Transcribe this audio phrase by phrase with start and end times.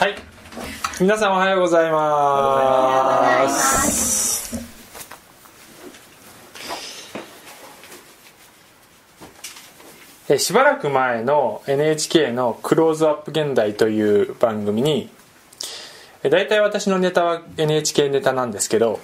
[0.00, 0.14] はい。
[0.98, 4.58] 皆さんおはようございます。
[10.30, 15.10] えしばらく前の NHK の「クローズアップ現代」という番組に
[16.22, 19.00] 大体私のネタは NHK ネタなんですけど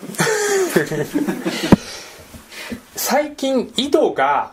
[2.96, 4.52] 最近井戸が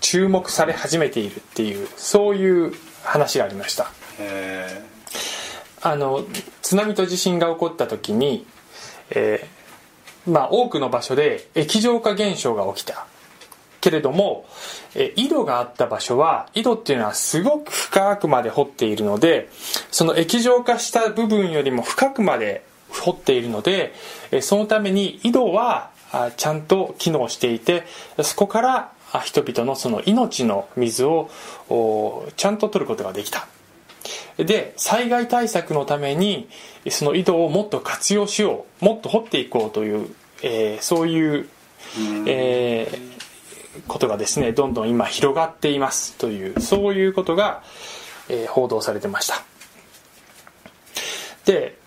[0.00, 2.72] 注目され始めているっていうそういう
[3.04, 3.90] 話がありました。
[5.82, 6.24] あの
[6.62, 8.46] 津波と地震が起こった時に、
[9.10, 13.06] えーまあ、多くの場所で液状化現象が起きた。
[13.80, 14.44] けれども、
[14.94, 19.48] えー井戸があった場所は井戸っていうのはすごく深くまで掘っているので
[19.90, 23.94] その液状化した部分よりも深くまで掘っているので、
[24.30, 27.84] えーそのために井戸はあちゃんと機能していて
[28.22, 28.92] そこから
[29.24, 31.30] 人々のその命の水を
[32.36, 33.48] ちゃんと取ることができた。
[34.38, 36.48] で災害対策のために
[36.90, 41.48] その井戸をもっと活用しようもっと掘っていこうという、えーそういう、
[42.26, 43.20] えー
[43.86, 47.62] ことがですねどんどん今広がっていますというそういうことが、
[48.28, 49.42] えー報道されてました。
[51.44, 51.78] で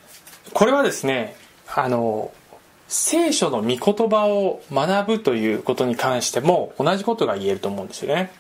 [0.54, 1.36] これはですね
[1.76, 2.32] あの
[2.88, 3.78] 聖書の御言
[4.10, 8.32] 葉を学ぶということに関しても同じことが言えると思うんですよね。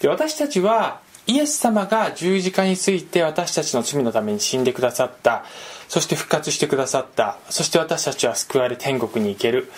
[0.00, 5.44] で私たちはイエス様が十字架について私たちの罪のために死んでくださった。
[5.88, 7.38] そして復活してくださった。
[7.50, 9.70] そして私たちは救われ天国に行ける。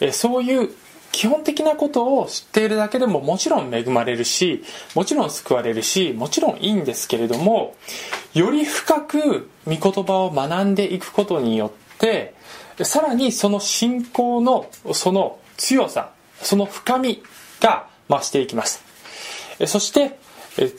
[0.00, 0.70] えそういう
[1.12, 4.62] 基本的なことを知っているだけでももちろん恵まれるし
[4.94, 7.74] もちろん救われるしもちろんいいんですけれども
[8.34, 12.34] より深く御言葉を学んでいくことによって
[12.82, 16.10] さらにその信仰のその強さ
[16.42, 17.22] その深み
[17.60, 18.84] が増していきます。
[19.66, 20.18] そして
[20.58, 20.72] え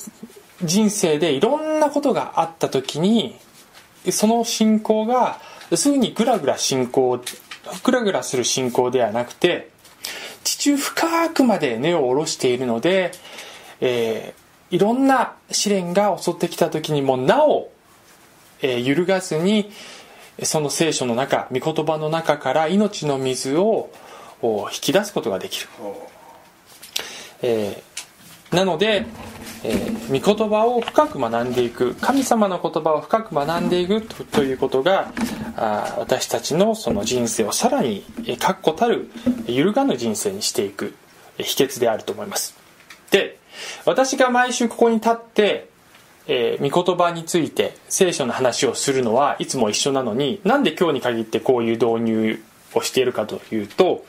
[0.64, 3.36] 人生でいろんなことがあった時に
[4.12, 5.40] その信仰が
[5.76, 7.22] すぐにグラグラ信仰
[7.84, 9.70] グラグラする信仰ではなくて
[10.44, 13.12] 地中深くまで根を下ろしているので、
[13.82, 17.72] えーいろんな試練が襲ってきた時にもなお、
[18.62, 19.72] えー揺るがずに
[20.44, 23.90] その聖書の中御言葉の中から命の水を
[24.42, 25.68] お引き出すことができる、
[27.42, 27.87] えー
[28.52, 29.06] なので、
[29.64, 35.12] えー御言葉を深く学んでいく神様の言葉を深く学んでいくということが
[35.58, 39.12] あ私たちのその人生をさらにえ確固たる
[39.48, 40.96] 揺るがぬ人生にしていく
[41.38, 42.56] え秘訣であると思います。
[43.12, 43.38] で
[43.84, 45.68] 私が毎週ここに立って
[46.28, 52.44] えー御言葉について聖書の話をするのはいつも一緒なのになんで今日に限ってこういう導入
[52.76, 54.06] をしているかというと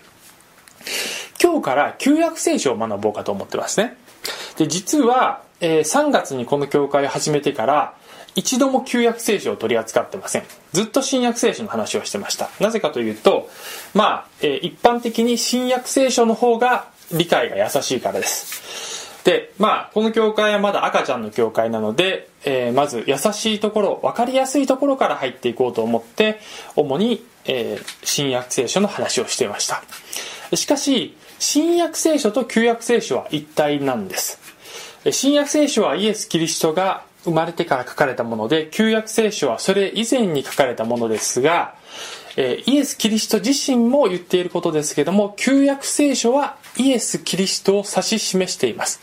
[1.42, 3.96] 今日から旧約聖書を学ぼうかと思ってますね。
[4.58, 7.94] で実は、えー3月にこの教会を始めてから
[8.34, 10.44] 一度も旧約聖書を取り扱ってません。
[10.72, 12.50] ずっと新約聖書の話をしてました。
[12.60, 13.48] なぜかというと
[13.94, 19.22] まあ、えー一般的に新約聖書の方が理解が優しいからです。
[19.24, 26.40] でまあこの教会はまだ赤ちゃんの教会なので、えーまず優しいところ分かりやすいところから入っていこうと思って
[26.74, 29.82] 主に、えー新約聖書の話をしていました。
[30.56, 34.47] しかし新約聖書と旧約聖書は一体なんです。
[35.10, 41.74] 新約聖書はイエス・キリストが生まれてから書かれたもので旧約聖書はそれ以前に書かれたものですが
[42.36, 49.00] イエス・キリスト自身も言っていることですけども旧約聖書はイエス・キリストを指し示しています。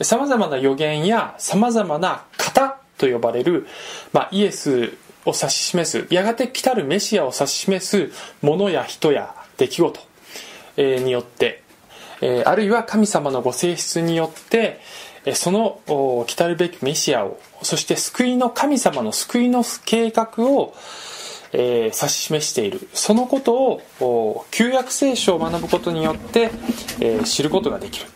[0.00, 3.66] さまざまな予言やさまざまな型と呼ばれる、
[4.12, 4.96] まあ、イエス
[5.26, 10.00] を指し示すやがて来たるメシアを指し示すものや人や出来事、
[10.78, 11.62] によって、
[12.46, 14.80] あるいは神様のご性質によって
[15.34, 20.74] その来たるべきメシアをそして救いの神様の救いの計画を
[21.52, 22.88] えー指し示している。
[22.94, 26.50] そのことを旧約聖書を学ぶことによって、
[27.00, 28.06] えー知ることができる。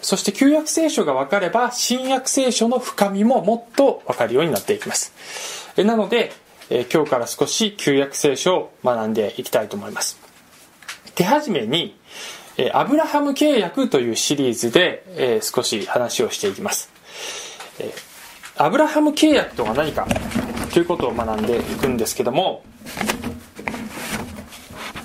[0.00, 5.12] そして旧約聖書が分かれば新約聖書の深みももっと分かるようになっていきます。
[5.76, 6.32] なので、
[6.70, 10.18] えー今日から少し旧約聖書を学んでいきたいと思います。
[11.14, 11.96] 手始めに
[12.56, 16.90] えーアブラハム契約というシリーズで、えー少し話をしていきます。
[17.78, 18.14] えー
[18.56, 20.06] アブラハム契約とは何か
[20.72, 22.62] ということを学んでいくんですけども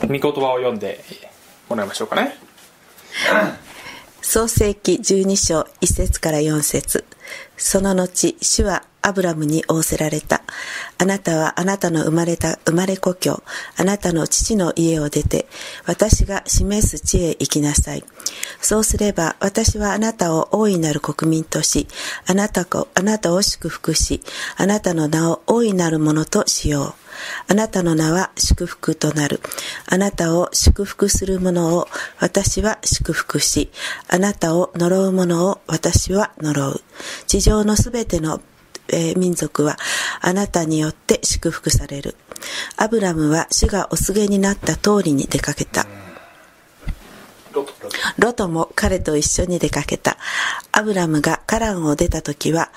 [0.02, 1.04] 御言葉を読んで
[1.68, 2.38] もらいましょうかね。
[4.22, 7.06] 創世記12章1節から4節。
[7.58, 10.42] その後主はアブラムに仰せられた。
[10.98, 13.42] あなたはあなたの生まれた、生まれ故郷、
[13.78, 15.48] あなたの父の家を出て、
[15.86, 18.04] 私が示す地へ行きなさい。
[18.62, 21.88] そうすれば、私はあなたを大いなる国民とし、
[22.28, 24.22] あなたを、あなたを祝福し、
[24.58, 27.10] あなたの名を大いなるものとしよう。
[27.48, 29.42] あなたの名は祝福となる。
[29.88, 31.88] あなたを祝福する者を
[32.20, 33.72] 私は祝福し、
[34.08, 36.82] あなたを呪う者を私は呪う。
[37.28, 38.42] 地上のすべての
[38.92, 39.78] えー、民族は
[40.22, 42.16] あなたによって祝福される。
[42.78, 45.86] アブラムは主がお告げになった通りに出かけた。
[48.18, 50.18] ロトも彼と一緒に出かけた。
[50.72, 52.70] アブラムがカランを出た時は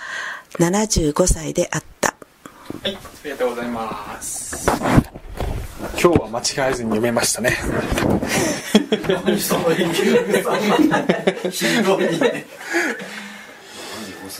[0.58, 2.14] 75歳であった。
[2.82, 4.66] はい、ありがとうございます。
[6.00, 7.56] 今日は間違えずに読めましたね。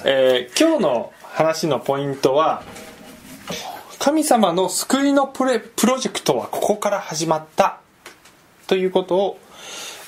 [0.04, 2.62] えー、今日の話のポイントは
[3.99, 7.81] 神様の救いのプレプロジェクトはここから始まった
[8.67, 9.38] ということを、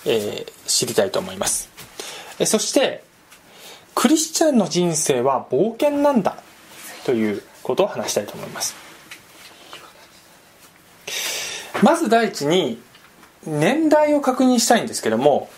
[0.05, 1.71] えー、知りたいと思います。
[2.45, 3.05] そして
[3.95, 6.37] クリスチャンの人生は冒険なんだ
[7.07, 8.75] ということを話したいと思います。
[11.83, 12.81] まず第一に
[13.47, 15.49] 年代を確認したいんですけども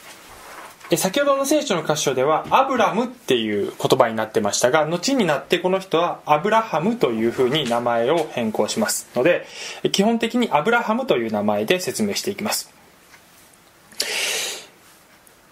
[0.95, 9.09] 先ほどの聖書の箇所ではアブラムっていう言葉になってましたが後になってこの人はアブラハムというふうに名前を変更します。
[9.17, 9.47] ので
[9.91, 12.73] 基本的にアブラハムという名前で説明していきます。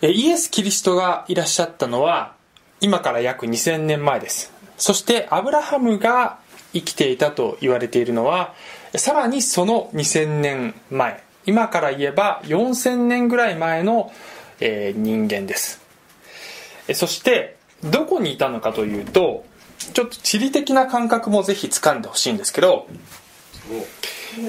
[0.03, 2.35] イエス・キリストがいらっしゃったのは
[2.81, 4.53] 今から約2000年前です。
[4.77, 6.39] そしてアブラハムが
[6.73, 8.55] 生きていたと言われているのは
[8.95, 11.25] さらにその2000年前。
[11.47, 14.13] 今から言えば4000年ぐらい前の、
[14.67, 15.81] えー、人間です。
[16.95, 19.45] そしてどこにいたのかというと
[19.79, 22.87] ちょっと地理的な感覚もぜひ掴んでほしいんですけど、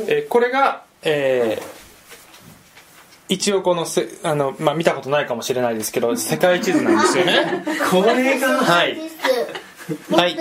[0.08, 7.66] えー、これが、えー、一応このせあの、まあ、見たことないかもしれないですけど世界地図なんですよね。
[7.92, 8.48] これが。
[8.64, 8.98] はい。
[10.12, 10.36] はい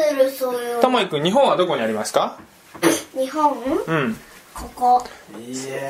[0.81, 1.09] ともい。
[1.09, 2.39] くん日本はどこにありますか？
[3.17, 3.57] 日本？
[3.87, 4.17] うん
[4.55, 5.05] ここ。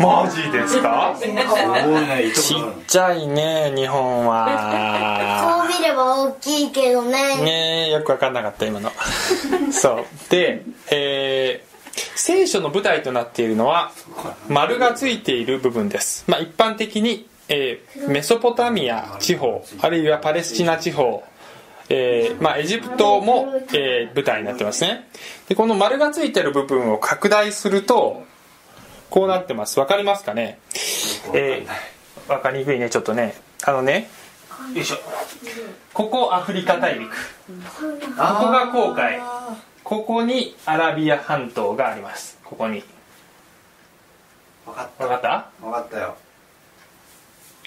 [0.01, 1.15] マジですか？
[1.21, 5.63] ちっちゃいね日本は。
[5.63, 7.37] こう見れば大きいけどね。
[7.43, 8.91] ねよく分かんなかった今の。
[9.73, 10.05] そう。
[10.31, 11.75] でえー
[12.17, 13.93] 聖書の舞台となっているのは
[14.49, 21.23] 丸がついている部分です、まあ、一般的に、えー、メソポタミア地方あるいはパレスチナ地方
[21.89, 25.07] えーまあ、エジプトも、えー、舞台になってますね。
[25.49, 28.25] でこの丸がついてる部分を拡大すると
[29.11, 29.79] こうなってます。
[29.79, 30.59] わかりますかね、
[31.33, 33.35] えー、分かりにくいねちょっとね。
[33.65, 34.09] あのね
[34.75, 34.97] よいしょ。
[35.93, 37.11] ここアフリカ大陸。
[37.11, 37.15] こ
[38.17, 39.21] こが紅海。
[39.85, 42.39] ここにアラビア半島があります。
[42.43, 42.83] ここに。
[44.67, 45.05] 分かった。
[45.05, 45.51] 分かった？
[45.61, 46.17] 分かったよ。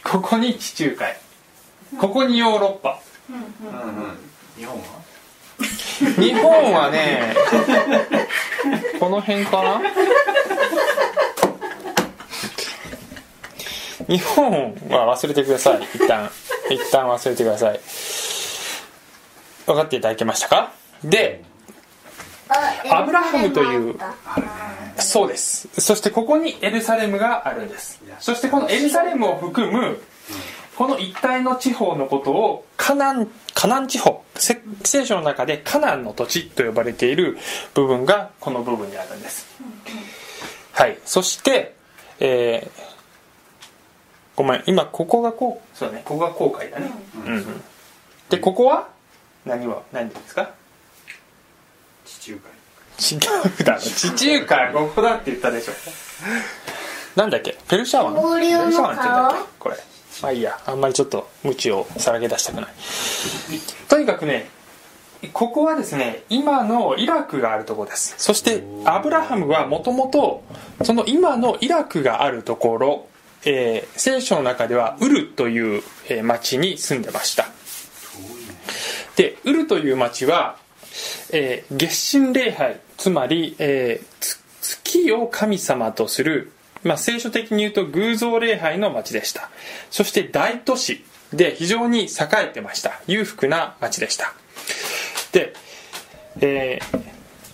[0.04, 1.16] ここに地中海。
[2.00, 3.00] ここにヨーロッパ。
[3.30, 3.40] うんう
[4.08, 4.18] ん。
[4.58, 4.84] 日本は？
[6.22, 7.36] 日本はね
[9.00, 9.82] この辺かな？
[14.08, 15.84] 日本は忘れてください。
[15.96, 16.30] 一旦。
[16.70, 17.80] 一旦忘れてください。
[19.66, 20.72] 分かっていただけましたか？
[21.04, 21.44] で
[22.90, 23.96] アブラハムという
[25.00, 25.68] そうです。
[25.80, 28.02] そしてここにエルサレムがあるんです。
[28.20, 30.00] そしてこのエルサレムを含む
[30.78, 37.38] この一帯の地方のことをカナンカナン地方聖書の中でカナンの土地と呼ばれている
[37.74, 39.46] 部分がこの部分にあるんです。
[40.74, 40.98] はい。
[41.06, 41.76] そして
[42.20, 42.82] えー、
[44.36, 45.78] ごめん今ここがこう？
[45.78, 46.02] そうだね。
[46.06, 46.92] ここが航海だね。
[47.26, 47.64] うん、うん、
[48.30, 48.88] でここは？
[49.46, 49.82] 何は？
[49.92, 50.52] 何ですか？
[52.22, 52.42] 中海。
[53.00, 53.18] 違
[53.62, 53.80] うだろ。
[53.82, 54.74] 地中海。
[54.74, 55.74] ここだって言ったでしょ。
[57.16, 57.58] なんだっけ？
[57.68, 58.14] ペルシャ湾？
[58.14, 58.20] ペ
[58.66, 59.38] ルシャ湾って言うんだっけ？
[59.60, 59.78] これ
[60.22, 60.60] まあいいや。
[60.66, 62.66] あんまりちょっと無知をさらけ出したくない。
[63.90, 64.50] とにかくね
[65.34, 68.16] ここはですね今のイラクがあるところです。
[68.18, 70.44] そしてアブラハムはもともと
[70.84, 73.08] その今のイラクがあるところ、
[73.46, 77.48] えー、聖書の中ではウルという、えー、町に住んでました。
[79.16, 80.58] でウルという町は
[81.32, 86.52] えー、月神礼拝つまり、えー、月を神様とする、
[86.88, 89.50] まあ、聖書的に言うと偶像礼拝の町でした。
[89.92, 91.04] そして大都市
[91.34, 92.08] で非常に栄
[92.46, 93.02] えてました。
[93.08, 94.34] 裕福な町でした。
[95.34, 95.54] で、
[96.40, 96.80] え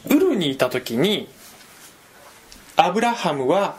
[0.07, 1.27] ー、ウルにいた時に
[2.75, 3.77] アブラハムは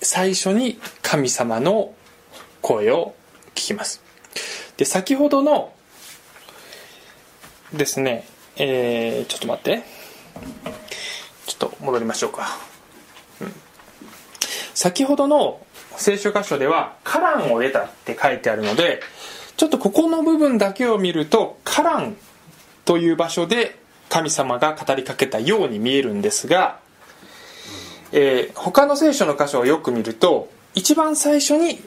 [0.00, 1.94] 最初に神様の
[2.60, 3.14] 声を
[3.54, 4.02] 聞きます。
[4.76, 5.72] で先ほどの
[7.72, 9.82] ですねえー、ちょっと待って。
[11.46, 12.58] ちょっと戻りましょうか、
[14.82, 15.64] 先ほどの
[15.96, 19.00] 聖書箇所では「カランを得た」って書いてあるので
[19.56, 22.16] ちょっとここの部分だけを見るとカラン
[22.84, 26.80] という場所で神様が語りかけたように見えるんですが、
[28.10, 31.80] えー他の聖書の箇所をよく見ると一番最初に、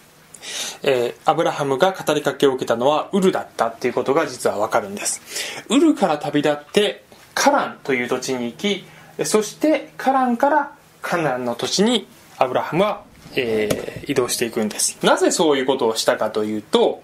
[0.83, 5.21] えーアブラハムが語りかけを受けたのはウルだったっていうことが実はわかるんです。
[5.67, 8.85] ウルから旅立ってカランという土地に行き
[9.25, 10.71] そしてカランから
[11.01, 13.03] カナンの土地にアブラハムは、
[13.35, 14.99] えー移動していくんです。
[15.03, 17.01] なぜそういうことをしたかというと、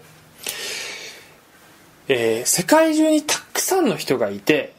[2.08, 4.74] えー世界中にたくさんの人がいて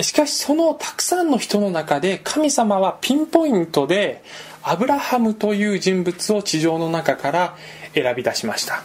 [0.00, 4.24] しかしそのたくさんの人の中で神様はピンポイントで
[4.62, 7.56] アブラハムという人物を地上の中から
[7.94, 8.82] 選び出しました。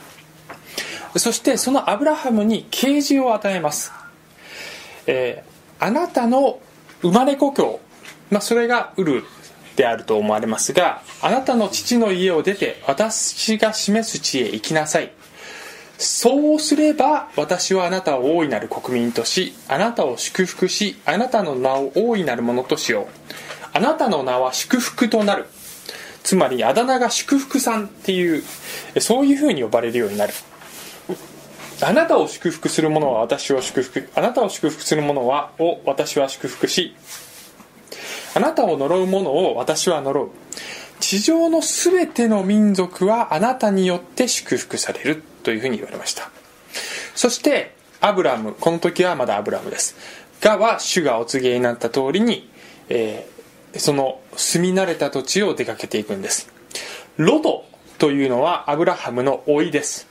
[1.15, 3.91] そしてそのアブラハムに啓示を与えます、
[5.07, 6.59] えーあなたの
[7.03, 7.79] 生まれ故郷、
[8.31, 9.23] まあ、それがウル
[9.77, 15.11] であると思われますがあなたの父の家を出て私が示す地へ行きなさい。
[15.99, 23.07] そうすれば私はあなたを大いなる国民としあなたを祝福しあなたの名を大いなるものとしよう。
[23.73, 25.45] あなたの名は祝福となる。
[26.23, 28.43] つまりあだ名が祝福さんっていう
[28.99, 30.33] そういうふうに呼ばれるようになる。
[31.81, 36.95] あなたを祝福する者は私を祝福あなたを祝福する者はを私は祝福し
[38.37, 40.29] あなたを呪う者を私は呪う。
[40.99, 46.29] 地上の全ての民族はあなたによって祝福されるというふうに言われました。
[47.15, 49.95] そしてアブラムこの時はまだアブラムです。
[50.39, 52.47] がは主がお告げになった通りに、
[52.89, 53.37] えー
[53.79, 56.47] その住み慣れた土地を出かけていくんです。
[57.17, 57.65] ロト
[57.97, 60.07] というのはアブラハムの甥いです。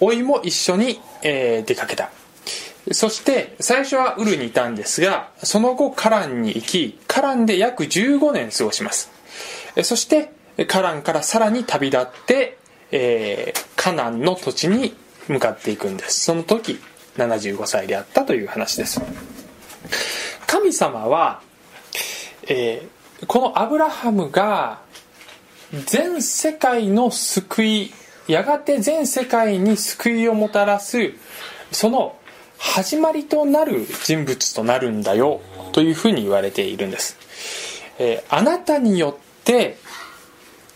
[0.00, 2.10] 甥いも一緒に、えー出かけた。
[2.92, 9.10] そして最初はウルにいたんですがその後カランに行きカランで約15年過ごします。
[9.82, 10.30] そして
[10.66, 12.58] カランからさらに旅立って、
[12.90, 14.94] えーカナンの土地に
[15.28, 16.24] 向かっていくんです。
[16.24, 16.80] その時
[17.16, 19.00] 75歳であったという話です。
[20.46, 21.40] 神様は、
[22.48, 24.80] えーこのアブラハムが
[25.86, 27.92] 全世界の救い
[28.28, 31.14] やがて全世界に救いをもたらす
[31.72, 32.17] その
[32.58, 35.40] 始まりとなる人物となるんだよ
[35.72, 37.16] というふうに言われているんです、
[37.98, 39.76] えーあなたによって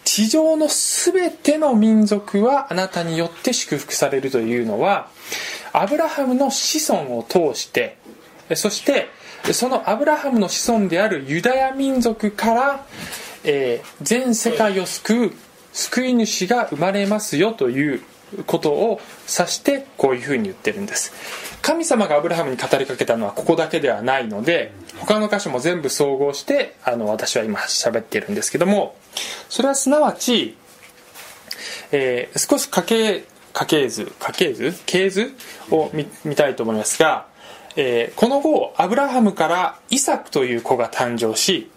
[0.04, 5.08] 地上の全ての民族はあなたによって祝福されるというのは
[5.72, 7.96] アブラハムの子孫を通して
[8.54, 9.08] そして
[9.52, 12.86] そのアブラハムの子孫であるユダヤ民族から、
[13.44, 15.32] えー全世界を救う
[15.72, 18.02] 救い主が生まれますよという
[18.46, 21.12] ことを指してこういうふうに言ってるんです。
[21.62, 28.96] 神様がアブラハムに語りかけたのはここだけではないので他の箇所も全部総合してあの私は今喋っているんですけども
[29.48, 30.56] それはすなわち、
[31.92, 34.72] えー少し家系家系図家系図？
[34.86, 35.34] 系図？
[35.70, 37.26] を見見たいと思いますが、
[37.76, 41.70] えーこの後アブラハムからイサクという子が誕生し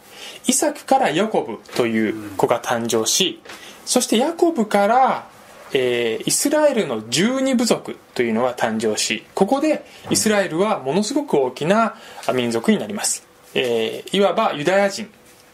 [0.48, 3.42] イサクからヤコブという子が誕生し
[3.86, 5.28] そしてヤコブから、
[5.74, 11.96] えーイスラエルの十二部族というのが誕生しここでイスラエルはものすごく大きな
[12.34, 15.10] 民族になります、えーいわばユダヤ人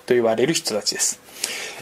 [0.06, 1.22] と言われる人たちです。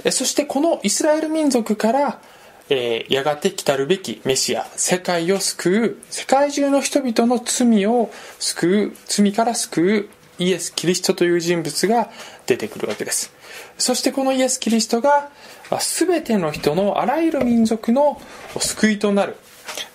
[0.03, 2.21] えそしてこのイスラエル民族から、
[2.69, 12.09] えーやがて来たるべきメシア世界を救う世界中の人々の罪を救う罪から救うイエス・キリストという人物が
[12.45, 13.33] 出てくるわけです。
[13.77, 15.29] そしてこのイエス・キリストが
[15.77, 18.21] 全ての人のあらゆる民族の
[18.59, 19.35] 救いとなる。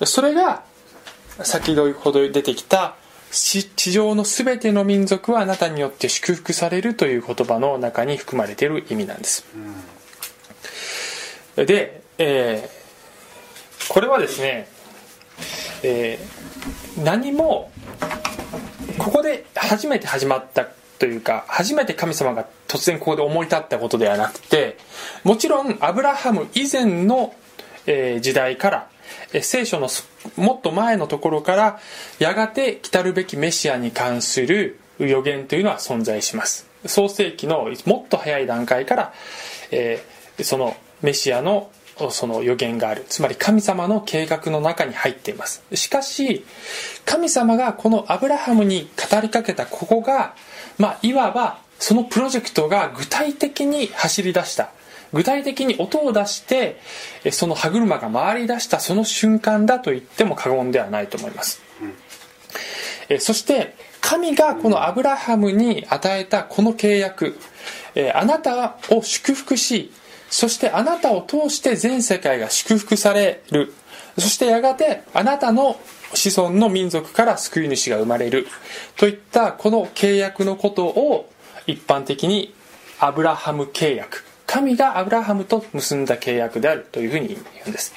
[0.04, 0.62] それが
[1.42, 2.94] 先ほど出てきた
[3.30, 9.44] 地上の全ての民族はあなたによって祝福されるという言葉の中に含まれている意味なんです。
[11.56, 12.84] で、えー
[13.86, 14.66] これはですね、
[15.82, 17.72] えー何も
[18.98, 20.66] ここで初めて始まった
[20.98, 24.78] というか初めて神様が突然ここで思い立ったことではなくて
[25.22, 27.32] もちろんアブラハム以前の、
[27.86, 28.88] え時代から
[29.42, 29.88] 聖書の
[30.36, 31.78] もっと前のところから
[32.18, 36.66] やがて来たるべきメシアに関する予言というのは存在します。
[36.86, 39.12] 創世紀のもっと早い段階から、
[39.70, 41.70] えーそのメシアの
[42.10, 43.04] その予言がある。
[43.08, 45.62] つまり神様の計画の中に入っています。
[45.74, 46.44] しかし
[47.04, 50.34] 神様がこのアブラハムに語りかけたここが、
[50.76, 54.70] まあ、いわばそのプロジェクトが具体的に走り出した。
[55.12, 56.80] 具体的に音を出して
[57.30, 61.62] その歯車が回り出したその瞬間だと言っても過言ではないと思います。
[63.08, 67.38] えそして神がこのアブラハムに与えたこの契約、
[68.12, 69.92] あなたを祝福し
[70.30, 73.72] そしてあなたを通して全世界が祝福される。
[74.18, 75.80] そしてやがてあなたの
[76.12, 78.48] 子孫の民族から救い主が生まれる。
[78.96, 81.30] といったこの契約のことを
[81.66, 82.54] 一般的に
[83.00, 84.24] アブラハム契約。
[84.46, 87.94] 神がアブラハムと結んだ契約であるというふうに言うんです。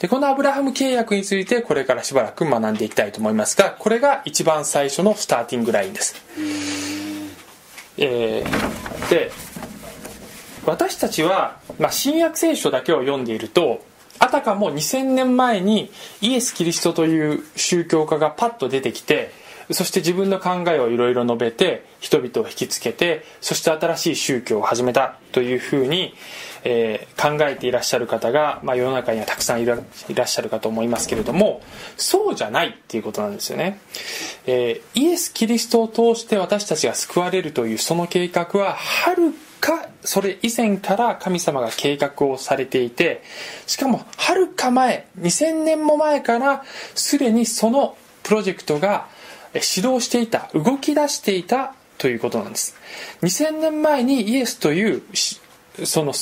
[0.00, 6.14] でこのアブラハム契約についてこれからしばらく学んでいきたいと思いますがこれが一番最初のスターティングラインです、
[7.96, 9.30] えーで
[10.66, 13.82] 私たちは、まあ、新約聖書だけを読んでいると
[14.18, 19.30] あたかも2000年前にイエス・キリストという宗教家がパッと出てきて
[19.70, 26.14] そして自分の考えをいろいろ述べて人々を引きつけてそして新しい宗教を始めたというふうに、
[26.64, 31.62] えー考えていらっしゃる方が、まあ、世の中にはたくさんいらっしゃるかと思いますけれども
[31.96, 33.80] そうじゃないっていうことなんですよね、
[34.46, 43.22] えーイエス・キリストを通して私たちが救われるというその計画ははるかそれ以前から神様が計画をされていて
[43.66, 49.08] しかもはるか前2000年も前からすでにそのプロジェクトが
[49.54, 52.76] え始動していた動き出していたということなんです。
[53.22, 55.02] 2000年前にイエスという
[55.84, 56.12] その、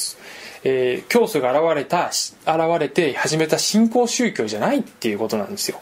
[0.64, 5.80] えー教祖が現れたし現れて始めた信仰宗教じゃないっていうことなんですよ、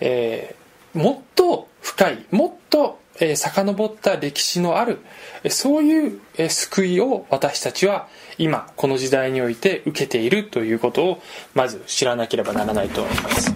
[0.00, 4.98] えーもっと深いもっと、えー遡った歴史のある
[5.44, 8.08] えそういう、えー救いを私たちは
[8.40, 11.22] 今この時代において受けているということを
[11.54, 13.02] まず知らなければならないと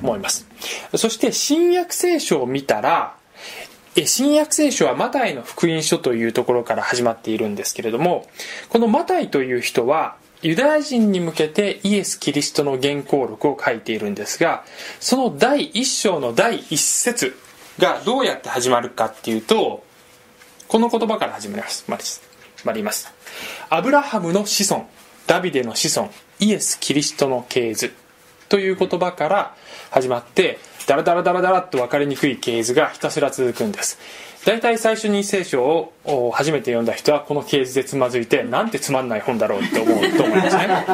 [0.03, 0.47] 思います。
[0.95, 3.17] そして新約聖書を見たら
[4.05, 8.27] 新約聖書はマタイの福音書というところから始まっているんですけれども
[8.69, 14.65] このマタイという人はユダヤ人に向けてイエス・キリストの原稿録を書いているんですが
[15.01, 17.35] その第一章の第一節
[17.79, 19.83] がどうやって始まるかっていうと
[20.69, 21.85] この言葉から始まります。
[21.89, 23.13] ま始まります。
[23.71, 24.87] アブラハムの子孫
[25.27, 27.93] ダビデの子孫イエス・キリストの系図
[28.49, 29.55] という言葉から
[29.91, 33.99] 始まってダラダラダラダラっと分かりにくい系図がひたすら続くんです。
[34.45, 40.85] 大体最初に聖書を初めて読んだ人はこの系図でつまずいてなんてつまんない本だろうって思うと思いますね。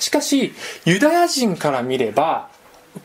[0.00, 0.54] しかし
[0.86, 2.48] ユダヤ人から見れば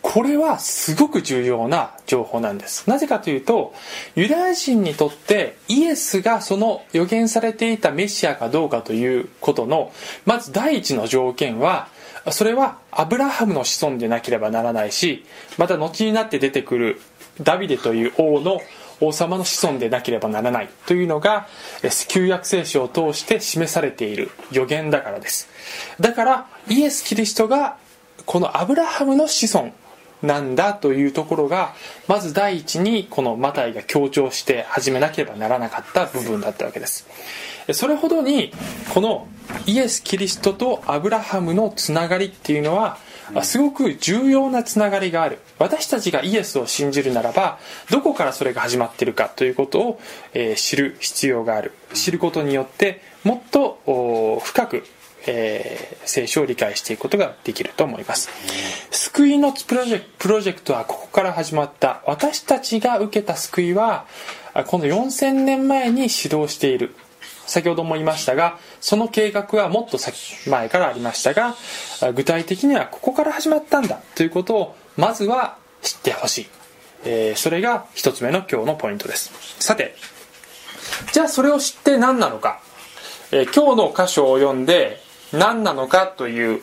[0.02, 2.90] これはすごく重要な情報なんです。
[2.90, 3.74] なぜかというと
[4.16, 9.92] ユダヤ人にとってイエスがその予言されていたメシアかどうかということの
[10.26, 11.88] まず第一の条件は
[12.32, 15.26] それはアブラハムの子孫でなければならないし
[15.58, 17.02] また後になって出てくる
[17.42, 18.62] ダビデという王の
[19.02, 21.48] 王様の子孫でなければならないというのが
[22.08, 25.50] 旧約聖書を通して示されている予言だからです。
[26.00, 27.78] だからイエス・キリストが
[28.28, 29.74] このアブラハムの子孫
[30.22, 31.74] なんだというところが
[32.08, 37.08] まず第一にこのマタイが強調して始めなければならなかった部分だったわけです。
[37.74, 38.52] それほどに
[38.94, 39.28] この
[39.66, 42.98] イエス・キリストとアブラハムのつながりっていうのは
[43.44, 45.40] すごく重要なつながりがある。
[45.60, 50.00] 私たちがイエスを信じるならばどこからそれが始まっているかということを、
[50.56, 51.72] 知る必要がある。
[51.94, 54.86] 知ることによってもっと深く
[55.28, 58.30] えー聖書を理解していくことができると思います。
[58.90, 62.02] 救いのプロジェクトはここから始まった。
[62.06, 64.06] 私たちが受けた救いは
[64.68, 66.96] この4000年前に始動している。
[67.46, 71.56] 先ほども言いましたがその計画はもっと先前からありましたが
[72.16, 74.00] 具体的にはここから始まったんだ。
[74.16, 76.48] ということをまずは知ってほしい、
[77.04, 79.32] えーそれが一つ目の今日のポイントです。
[79.60, 79.96] さて
[81.12, 82.62] じゃあそれを知って何なのか、
[83.32, 85.01] えー今日の箇所を読んで
[85.34, 86.62] 何なのかという、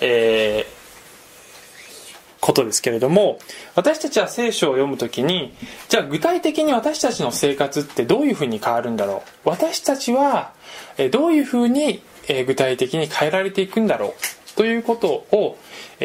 [0.00, 0.78] えー
[2.40, 3.40] ことですけれども
[3.74, 5.52] 私たちは聖書を読むときに
[5.88, 9.48] じゃあ具体的に私たちの生活ってどういうふうに変わるんだろう？
[9.50, 10.52] 私たちは
[11.10, 12.00] どういうふうに
[12.46, 14.14] 具体的に変えられていくんだろ
[14.54, 14.56] う？
[14.56, 15.58] ということを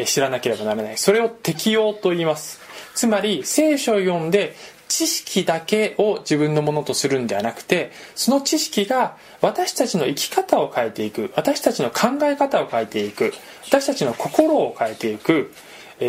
[0.04, 0.98] 知らなければならない。
[0.98, 2.60] それを適用と言います。
[2.96, 4.56] つまり聖書を読んで
[4.88, 13.32] 知識だけを自分のものとするんではなくてその知識が私たちの生き方を変えていく私たちの考え方を変えていく
[13.66, 15.52] 私たちの心を変えていく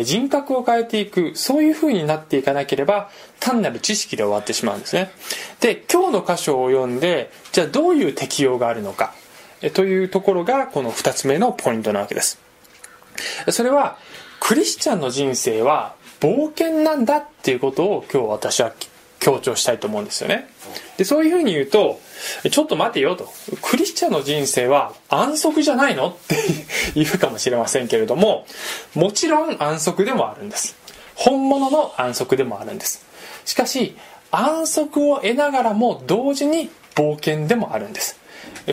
[0.04, 5.10] 人格を変えていくそういう風になっていかなければ単なる知識で終わってしまうんですね。
[5.60, 9.14] で今日の箇所を読んでじゃあどういう適用があるのか
[9.74, 12.40] というところがこの2つ目のポイントなわけです。
[13.48, 13.96] それは
[14.40, 18.72] クリスチャンの人生は冒険なんだっていうことを今日私は
[19.18, 20.48] 強調したいと思うんですよね。
[20.96, 22.00] でそういうふうに言うと
[22.50, 23.28] ちょっと待てよと。
[23.62, 26.36] クリスチャンの人生は安息じゃないのって
[26.94, 28.46] 言うかもしれませんけれども
[28.94, 30.76] もちろん安息でもあるんです。
[31.14, 33.04] 本物の安息でもあるんです。
[33.44, 33.96] しかし
[34.30, 38.18] 安息を得ながらも同時に冒険でもあるんです。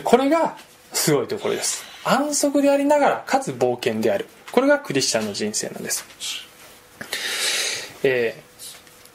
[0.04, 0.56] これが
[0.92, 1.84] すごいところです。
[2.04, 4.26] 安息でありながらかつ冒険である。
[4.52, 6.04] これがクリスチャンの人生なんです。
[8.04, 8.40] え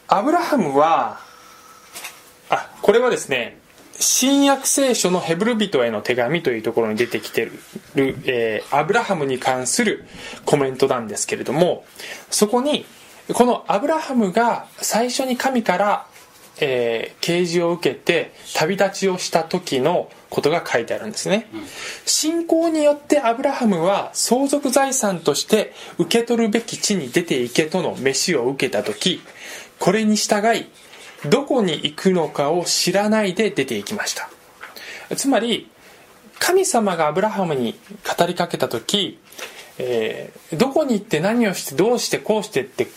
[0.07, 1.19] ー、アブラハムは
[2.49, 3.57] あこれはですね
[3.99, 7.51] 新約聖書のヘブル人への手紙というところに出てきてる、
[8.25, 10.05] えー、アブラハムに関する
[10.45, 11.85] コメントなんですけれども
[12.29, 12.85] そこに
[13.33, 16.07] このアブラハムが最初に神から
[16.61, 21.47] えー、啓示を受けて旅立ちをした時のことが書いてあるんですね、
[22.05, 29.21] 信仰によってアブラハムは相続財産として受け取るべき地に出ていけとの飯を受けた時
[29.79, 30.67] これに従い
[31.27, 34.29] どこに行くのかを知らないで出ていきました。
[35.15, 35.69] つまり
[36.37, 37.77] 神様がアブラハムに
[38.17, 39.19] 語りかけた時、
[39.77, 42.87] えー、どこに行って何をしてどうしてこうしてって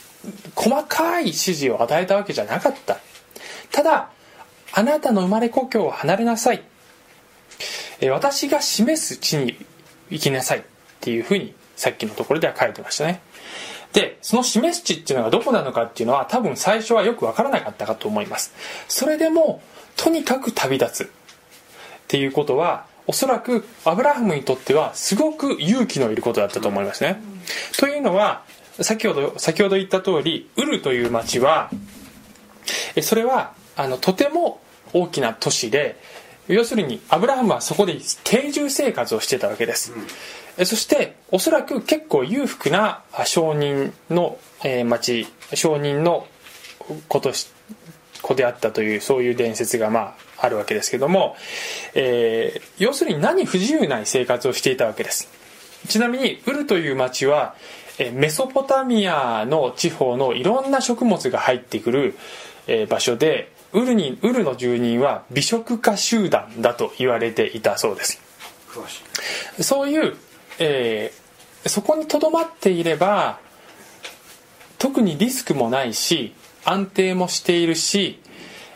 [0.55, 2.99] 細かい指示を与えたわけじゃなかった。
[3.73, 4.11] ただ
[4.75, 6.63] あなたの生まれ故郷を離れなさい。
[8.11, 9.57] 私が示す地に
[10.11, 10.63] 行きなさいっ
[11.01, 13.21] ていうふうにさっきのところでは書いてましたね。
[13.93, 18.55] でその示す地っていうのがどこなのかっていうのは多分最初はよく分からなかったかと思います。
[18.89, 19.63] それでも
[19.97, 21.11] とにかく旅立つっ
[22.09, 27.21] ていうことはおそらくアブラハムにとってはすごく勇気のいることだったと思いますね、
[27.79, 28.45] というのは
[28.81, 31.71] 先ほど先ほど言った通りウルという町は
[33.03, 34.61] それはあのとても
[34.93, 36.01] 大きな都市で
[36.49, 39.93] 要するにアブラハムはそこで定住生活をしてたわけです、
[40.59, 46.27] うん、そしておそらく結構裕福な商人の、えー、町商人の
[47.09, 47.49] 子とし
[48.23, 51.37] 子であったというそういう伝説がまああるわけですけども、
[51.95, 55.29] えー、要するに何不自由ない生活をしていたわけです。
[55.89, 57.55] ちなみにウルという町は
[58.13, 62.15] メソポタミアの地方のいろんな食物が入ってくる
[62.89, 68.21] 場所でウルにウルの住人は美食家集団だと言われていたそうです。
[69.61, 70.17] そういう、
[70.59, 73.39] えー、そこにとどまっていれば
[74.79, 78.21] 特にリスクもないし安定もしているし、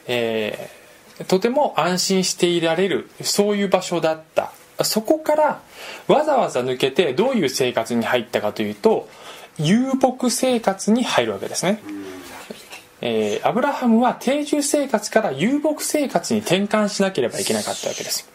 [0.07, 4.53] えー、とても安心していられるそういう場所だった。
[4.85, 5.63] そこから
[6.07, 9.09] わざわざ抜けてどういう生活に入ったかというと
[9.59, 11.81] 遊牧生活に入るわけですね、
[13.01, 18.29] えー、アブラハムは定住生活から遊牧生活に転換しなければいけなかったわけです。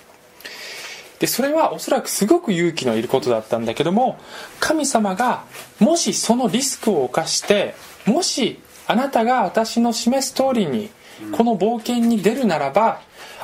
[1.19, 4.17] でそれはおそらくすごく勇気のいることだったんだけども
[4.59, 5.43] 神様が
[5.79, 7.75] もしそのリスクを冒して
[8.07, 10.89] もしあなたが私の示す通りに
[11.31, 13.01] この冒険に出るならば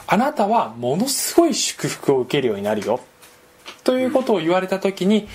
[0.07, 2.99] あなたはものすごい祝福を受けるようになるよ。
[3.83, 5.27] ということを言われた時に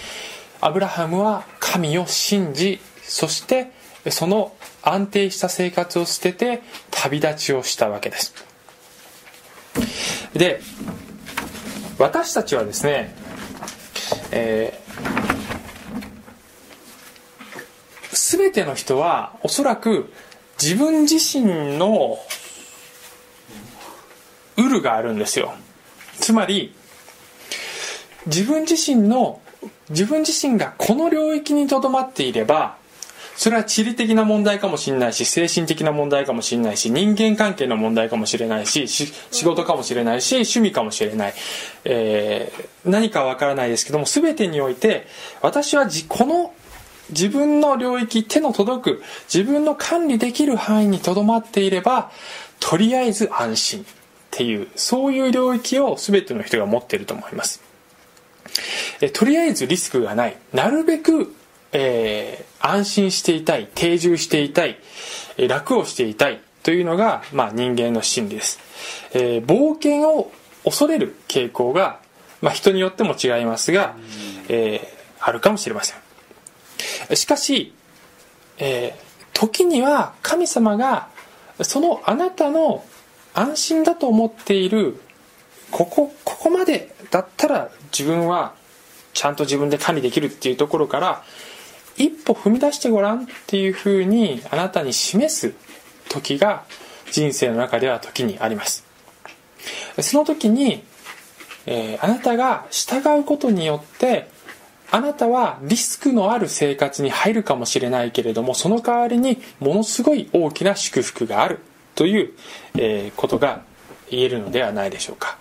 [0.61, 3.71] アブラハムは神を信じそして
[4.11, 8.35] その安定した生活を捨てて旅立ちをしたわけです。
[10.35, 10.61] で
[11.99, 13.15] 私たちはですね、
[14.33, 20.12] えー、全ての人はおそらく
[20.61, 22.19] 自分自身の
[24.57, 25.55] ウルがあるんですよ。
[26.19, 26.75] つまり
[28.27, 29.41] 自分自身の
[29.91, 32.77] 自分自身がこの領域にとどまっていれば
[33.37, 41.35] それは地理的な問題かもしれないし精神的な問題かもしれないし人間関係の問題かもしれないし仕事かもしれないし趣味かもしれない、
[41.85, 45.07] えー、何かわからないですけども全てにおいて
[45.40, 46.55] 私はこの
[47.11, 52.11] 自分の領域手の届く自分の管理できる範囲にとどまっていれば
[52.61, 53.85] とりあえず安心っ
[54.31, 57.62] ていうそういう領域を全ての人が持っていると思います。
[59.01, 60.37] えとりあえずリスクがない。
[60.53, 61.35] なるべく
[61.73, 64.79] えー、安心していたい定住していたい、
[65.49, 68.61] 楽をしていたいというのが、まあ、人間の心理です、
[69.15, 70.31] えー、冒険を
[70.65, 72.01] 恐れる傾向が、
[72.41, 73.97] まあ、人によっても違いますが、
[74.49, 77.17] えー、あるかもしれません。
[77.17, 77.75] しかし、
[78.59, 78.95] え、
[79.33, 81.09] 時には神様が
[81.63, 82.85] そのあなたの
[83.35, 85.01] 安心だと思っている
[85.71, 88.55] ここここまでだったら自分は
[89.15, 91.25] ちゃんと自分で管理できるっていうところから
[92.03, 95.55] 一歩踏み出してごらんっていうふうにあなたに示す
[96.09, 96.65] 時が
[97.11, 98.85] 人生の中では時にあります。
[100.01, 100.83] その時に、
[101.67, 104.29] えー、あなたが従うことによって
[104.91, 111.61] あなたはリスクのある生活に入るかもしれないけれどもその代わりにものすごい大きな祝福がある
[111.95, 112.33] という、
[112.77, 113.62] えー、ことが
[114.11, 115.38] 言えるのではないでしょうか。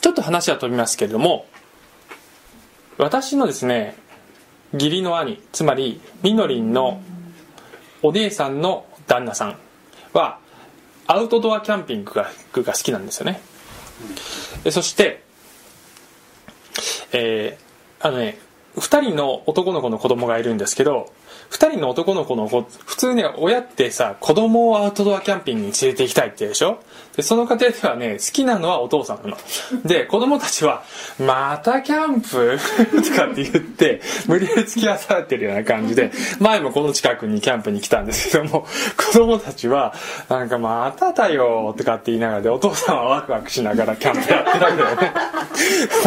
[0.00, 1.46] ちょっと話は飛びますけれども
[2.98, 3.96] 私のですね
[4.72, 7.00] 義理の兄つまりみのりんの
[8.02, 9.56] お姉さんの旦那さん
[10.12, 10.38] は
[11.06, 13.40] アウトドアキャンピングが好きなんですよね。
[14.64, 15.22] でそして
[17.12, 18.38] えーあのね
[18.76, 21.12] 2人の男の子の子供がいるんですけど
[21.50, 26.80] 2人の男の子の子普通ね親ってさ子供をアウトドアキャンピングに連れて行きたいって言うでしょ？
[27.18, 29.36] でその家庭ではね好きなのはお父さんなの。
[29.84, 30.84] で子供たちは
[31.18, 32.56] 「またキャンプ?
[33.02, 39.94] 」とかって言って無理やり付き合わされてるような感じで前もこの近くにキャンプに来たんですけども子供たちは
[40.28, 45.12] なんか「まただよ」とかって言いながらでお父さんはワクワクしながらキャンプやってるわけだよね。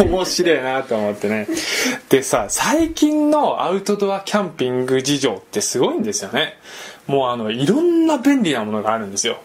[0.10, 1.46] 面白いなと思ってね。
[2.08, 6.56] でさ最近のアウトドアキャンピング事情ってすごいんですよね。
[7.06, 9.36] もうあのいろんな便利なものがあるんですよ。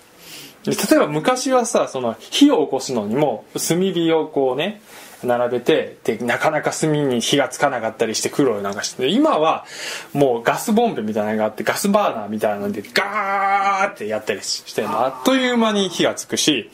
[0.72, 4.82] 例えば昔はさその火を起こすのにも炭火をこうね
[5.24, 9.66] 並べてでなかなか炭に火がつかなかったりして苦労なんかして今は
[10.14, 16.70] もうガスボンベみたいなのがあってガスバーナーみたいなのでガーってやったりしてあっという間に火がつくし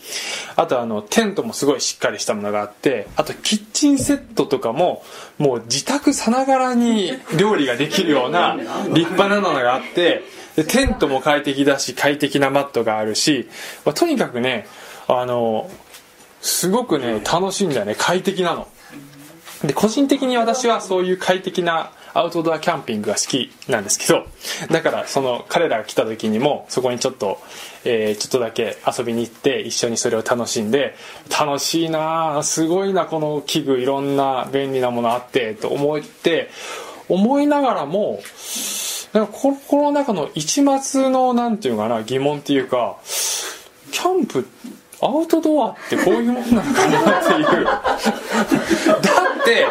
[0.55, 5.03] あとあのテントもすごいしっかりしたものがあってあとキッチンセットとかも
[5.37, 8.57] もう自宅さながらに料理ができるような
[8.93, 10.21] 立派なのがあって
[10.55, 13.49] でテントも快適だし快適なマットがあるし、
[13.85, 14.67] まあとにかくね
[15.07, 15.69] あの
[16.41, 18.67] すごくね楽しいんだよね快適なの。
[19.63, 24.27] で個人的に私はそういう快適なアウトドアキャンピングが好きなんですけど
[24.69, 27.39] だからその彼らが来た時にもそこにちょっと、
[27.85, 30.95] えーちょっとだけ遊びに行って一緒にそれを楽しんで
[31.29, 36.49] 楽しいなすごいなこの器具いろんな便利なものあってと思って
[37.09, 38.21] 思いながらも
[39.13, 42.97] なんか心の中の一末のなんていうかな疑問っていうか
[43.91, 44.47] キャンプ
[45.01, 47.65] アウトドアってこういうもんなのかなっていう。
[47.65, 47.81] だ
[49.41, 49.67] って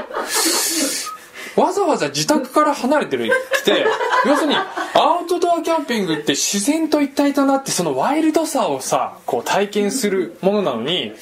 [1.56, 3.86] わざわざ自宅から離れてる来て
[4.26, 11.12] 要するにアウトドアキャンピングって自然と一体となってそのワイルドさをさこう体験するものなのに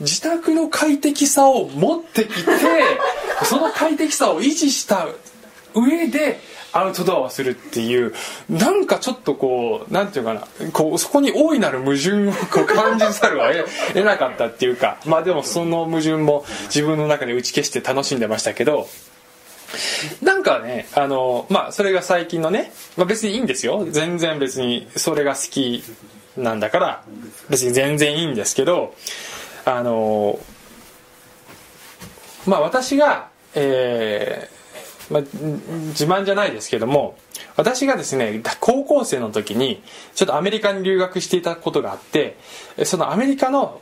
[0.00, 2.50] 自宅の快適さを持ってきて
[3.44, 5.06] その快適さを維持した
[5.74, 6.40] 上で
[6.78, 8.14] アウトドアをするっていう
[8.48, 13.44] なんかちょっとこうなんていうかなこうそこに大いなる矛盾をこう感じざるを
[13.92, 18.88] 得 なかったっていうかまあでもその矛盾も自分の中で打ち消して楽しんでましたけど
[20.22, 23.86] なんかねあのまあそれが最近のね、まあ、別にいいんですよ。
[23.90, 25.82] 全然別にそれが好き
[26.36, 27.02] なんだから
[27.50, 28.94] 別に全然いいんですけど
[29.64, 30.38] あの
[32.46, 34.48] まあ私がえ
[35.10, 35.24] まあ、ん
[35.88, 37.16] 自慢じゃないですけども
[37.56, 39.82] 私がですね高校生の時に
[40.14, 42.36] ちょっとアメリカに留学していたことがあって
[42.84, 43.80] そのアメリカの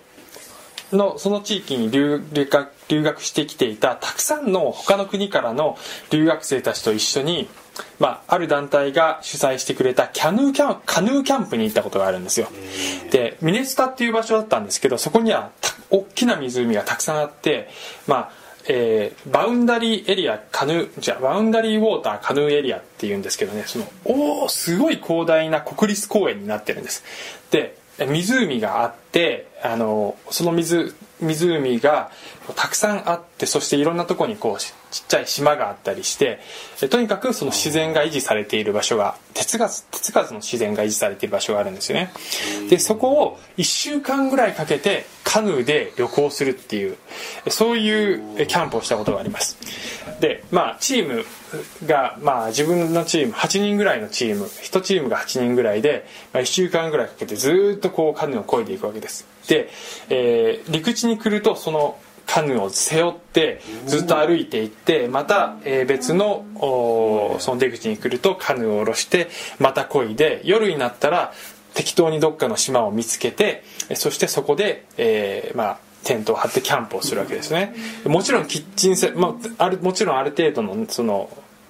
[0.92, 5.76] のその地域に留留学留学してきていたたくさんの他の国からの
[6.10, 7.48] 留学生たちと一緒に、
[7.98, 12.48] まあ、ある団体が主催してくれたキャヌーキャンカヌーキャンプに行ったことがあるんですよ。
[13.10, 17.68] でミネスタっていう場所だったんですけどそこにはた大きな湖がたくさんあって
[18.06, 27.05] まあえーバウンダリーエリアカヌーじゃバウンダリーウォーターカヌーエリアっていうんですけどねそのおおすごい広大な国立公園になってるんです。
[27.50, 32.11] で湖があってあのその水湖が
[32.55, 34.61] たくさんあってそしていろんなとこにこう
[34.96, 36.40] ちっちゃい島があったりして
[36.88, 42.11] とにかくその自然が維持されている場所が手つかず手つかずの自然が維持されている場所があるんですよね。
[42.70, 46.96] でそこを1週間ぐらいかけてカヌーで旅行するっていう
[47.48, 49.59] そういうキャンプをしたことがあります。
[50.20, 51.24] でまあチーム
[51.87, 59.26] がまあ自分のチーム8人ぐらいのチーム1チームが8人ぐらいで、まあ、1週間ぐらいかけてずっとこうカヌーを漕いでいくわけです。
[59.48, 59.68] で、
[60.09, 66.44] えー陸地に来るとそのカヌーを背負ってずっと歩いていってまた、えー別の
[67.38, 71.32] その出口に来るとカヌーを下ろしてまた漕いで夜になったら
[71.74, 77.74] 適当にどっかの島を見つけてえそしてそこで、えーまあテントを張ってキャンプをするわけですね。
[78.04, 81.28] もちろんキッチンセまあ、あるもちろんある程度のその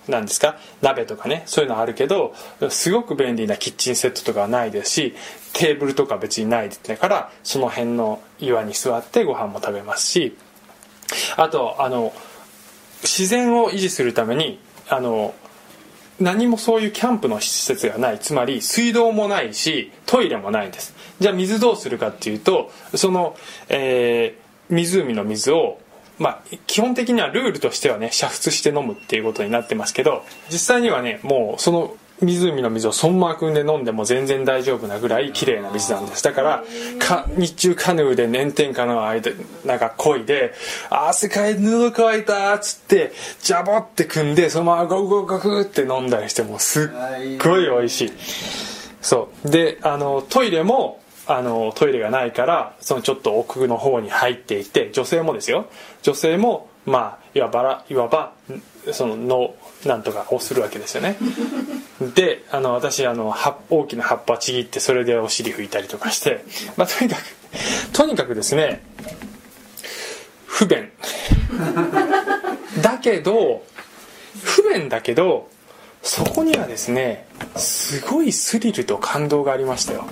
[0.09, 2.35] なんですか鍋とかねそういうのあるけど
[2.71, 5.15] すごく便利なキッチンセットとかはないですし
[5.53, 10.37] テーブルとか別にないだからその辺の岩に座ってご飯も食べますし
[11.37, 12.13] あとあの
[13.03, 15.35] 自然を維持するためにあの
[16.19, 20.95] 何もそういうキャンプの施設がないつまり水道もないしトイレもないんです。
[21.21, 23.37] じゃあ水どうするかっていうとその、
[23.69, 25.79] えー湖の水を
[26.19, 36.25] まあ、基本的にはルールとしてはね煮沸して飲むっていうことになってますけど実際にはねもうその湖の水をそのまま汲んで飲んでも全然大丈夫なぐらい綺麗な水なんです。
[36.25, 36.65] だから
[36.99, 39.33] か日中カヌーで炎天下の間
[39.65, 40.55] なんか漕いで
[40.91, 46.89] 「汗かいて喉乾いた」っつってジャボって汲んでそのままゴクゴクゴクって飲んだりしてもすっ
[47.39, 48.13] ごい美味しい。
[49.03, 49.51] そう。
[49.51, 55.67] であのトイレもあのトイレがないからそのちょっと奥の方に入っていて女性もですよ。
[56.03, 58.33] 女性もまあいわばいわば
[58.93, 61.17] その脳なんとかをするわけですよね。
[62.15, 66.45] であの私あの葉大きな葉っぱちぎってそれでお尻拭いたりとかして、
[66.77, 67.23] まあ、とにかく
[67.93, 68.83] とにかくですね
[70.47, 70.91] 不便。
[72.83, 73.65] だけど
[74.43, 75.49] 不便だけど
[76.03, 80.07] そこにはですねすごいスリルと感動がありましたよ。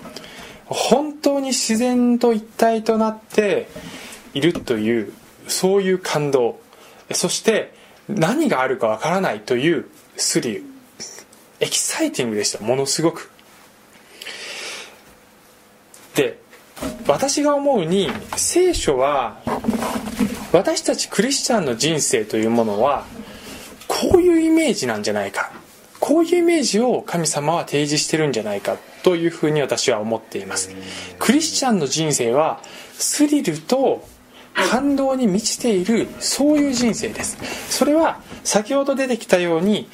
[0.66, 3.68] 本当に自然と一体となって
[4.32, 5.12] いるという
[5.46, 6.58] そういう感動。
[7.12, 7.73] そして
[8.08, 9.86] 何があるかわからないという
[10.16, 10.64] スリル
[11.60, 12.62] エキサイティングでした。
[12.62, 13.30] ものすごく。
[16.14, 16.38] で
[17.06, 19.40] 私が思うに聖書は
[20.52, 23.04] 私たちクリスチャンの人生というものは
[23.88, 25.52] こういうイメージなんじゃないか。
[26.00, 30.70] こういうイメージを神様は提示してるんじゃないかというふうに私は思っています。
[31.18, 32.60] クリスチャンの人生は
[32.98, 34.06] スリルと
[34.54, 37.38] 感動に満ちているそういう人生です。
[37.70, 39.88] それは先ほど出てきたように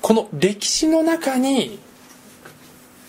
[0.00, 1.78] この歴史の中に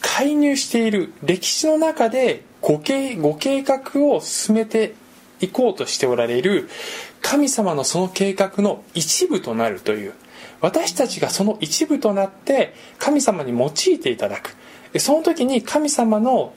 [0.01, 4.95] 介入している歴史の中でご計ご計画を進めて
[5.39, 6.69] いこうとしておられる
[7.21, 10.13] 神様のその計画の一部となるという
[10.61, 14.55] 私たちがその一部となって神様に用いていただく。
[14.97, 16.53] その時に神様の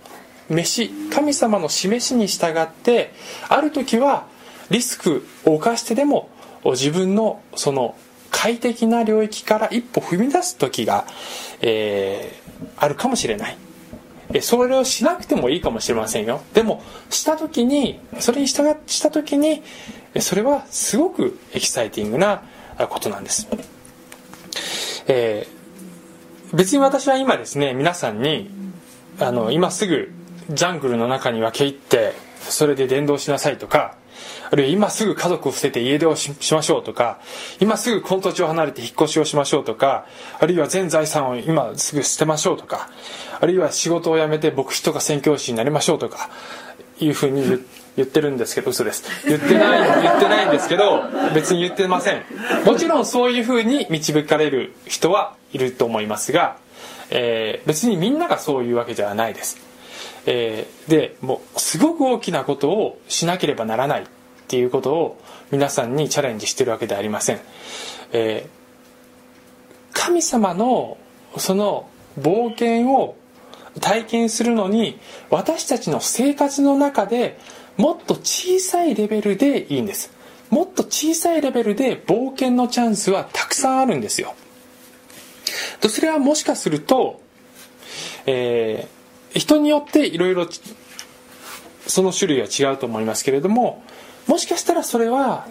[0.53, 3.13] 飯神様の示しに従って
[3.49, 4.27] ある時は
[4.71, 6.31] リスクを冒してでも
[6.65, 7.97] 自分のその
[8.31, 11.07] 快適な領域から一歩踏み出す時が、
[11.61, 13.59] えー、あるかもしれない。
[14.41, 16.41] それをしなくてもいいかもしれませんよ。
[16.55, 19.63] でもした時にそれに従した時に
[20.21, 22.43] それはすごくエキサイティングな
[22.89, 23.49] ことなんです、
[25.07, 28.51] えー、別に私は今ですね皆さんに
[29.19, 30.11] あの今すぐ
[30.51, 33.97] ジャングルの中に分け入ってそれで伝道しなさいとか
[34.51, 37.19] あるいは今すぐ家族を捨てて家出をしましょうとか
[37.61, 40.07] 今すぐこの土地を離れて引っ越しをしましょうとか
[40.39, 42.91] あるいは全財産を今すぐ捨てましょうとか
[43.41, 46.29] あるいは仕事を辞めて牧師とか宣教師になりましょうとか
[47.01, 47.43] いうふうに
[47.97, 49.05] 言ってるんですけど嘘です。
[49.27, 51.03] 言ってない言ってないんですけど
[51.35, 52.23] 別に言ってません。
[52.65, 56.59] もちろんそういうふうに導かれる人はいると思いますが、
[57.11, 59.72] えー、別にみんながそういうわけではないです。
[60.27, 64.07] えー、でもうすごく大きなことをしなければならないっ
[64.49, 67.41] ていうことを皆さんにチャレンジしてるわけではありません、
[68.13, 70.99] えー、神様の
[71.39, 71.89] その
[72.21, 73.17] 冒険を
[73.81, 74.99] 体験するのに
[75.31, 77.39] 私たちの生活の中で
[77.77, 80.13] もっと小さいレベルでいいんです。
[80.51, 84.35] もっと小さいレベルで冒険のチャンスはたくさんあるんですよ。
[85.81, 87.23] とそれはもしかすると、
[88.27, 89.02] えー
[89.35, 90.49] 人によっていろいろ
[91.87, 93.83] その種類は違うと思いますけれども
[94.27, 95.47] もしかしたらそれは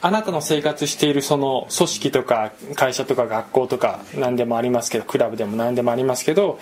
[0.00, 6.58] あなたの生活しているその組織とか会社とか学校とか何でもありますけどクラブでも何でもありますけど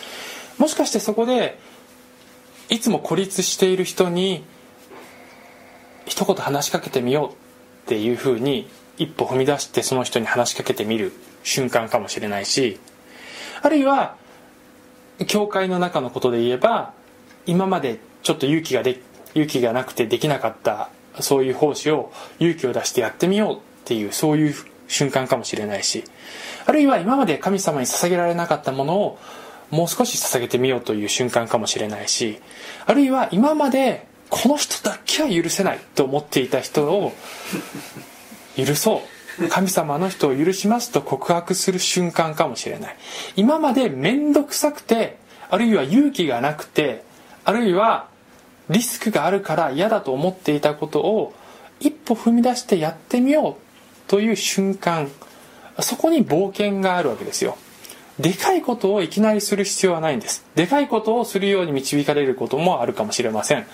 [0.58, 1.58] もしかしてそこで
[2.68, 4.44] いつも孤立している人に
[6.06, 7.34] 一言話しかけてみようっ
[7.86, 12.78] ていうふうに一歩踏み出してその人に話しかけてみる瞬間かもしれないし
[13.62, 14.16] あるいは
[15.26, 16.92] 教会の中のことで言えば
[17.46, 19.00] 今までちょっと勇気がで
[19.34, 24.54] 勇気がなくてできなかったそういう奉仕を勇気を出してやってみようっていうそういう
[24.88, 26.04] 瞬間かもしれないし
[26.66, 29.18] あるいは今まで神様に捧げられなかったものを
[29.70, 32.40] もう少し捧げてみようという瞬間かもしれないし
[32.86, 37.12] あるいは今までこの人だけは許せないと思っていた人を
[38.56, 39.13] 許そう。
[39.50, 42.96] 神様の人を許しますと告白する瞬間かもしれない。
[43.36, 45.18] 今まで面倒くさくて
[45.50, 47.04] あるいは勇気がなくて
[47.44, 48.08] あるいは
[48.70, 51.34] リスクがあるから嫌だと思っていたことを
[51.80, 55.10] 一歩踏み出してやってみようという瞬間
[55.80, 57.58] そこに冒険があるわけですよ。
[58.18, 60.46] でかいことをいきなりする必要はないんです。
[60.54, 63.66] でかいことをするように導かれることもあるかもしれません。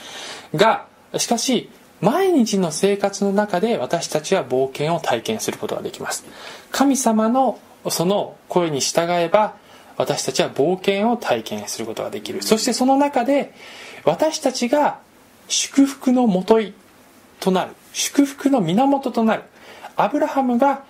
[0.55, 0.87] が
[1.19, 1.69] しかし
[2.01, 6.25] 毎日の生活の中で私たちは冒険を体験することができます。
[6.71, 9.55] 神様のその声に従えば
[9.97, 12.43] 私たちは冒険を体験することができる。
[12.43, 13.53] そしてその中で
[14.05, 14.99] 私たちが
[15.49, 16.73] 祝福のもとい
[17.39, 17.73] となる。
[17.93, 19.43] 祝福の源となる。
[19.97, 20.85] アブラハムが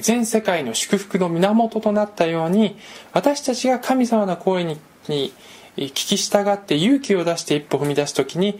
[0.00, 2.76] 全世界の祝福の源となったように
[3.12, 4.80] 私たちが神様の声に
[5.76, 8.58] 聞き従って勇気を出して一歩踏み出す時に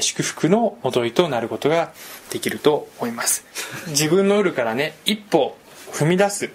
[0.00, 1.92] 祝福のもといとなることが
[2.30, 3.44] できると思います。
[3.88, 5.56] 自分の裏からね一歩
[5.92, 6.50] 踏み出す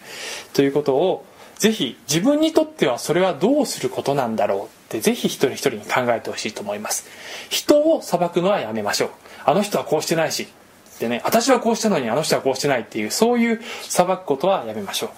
[0.54, 1.26] ということを
[1.60, 7.06] ぜひ自分にとってはそれはどうすることなんだろうってぜひ一人一人に考えてほしいと思います。
[7.50, 9.10] 人を裁くのはやめましょう。
[9.46, 10.48] あの人はこうしてないし
[11.00, 15.10] でね私はこうしたのにあの人はこうしてないっていうそういう裁くことはやめましょう、